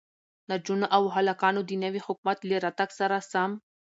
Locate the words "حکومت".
2.05-2.37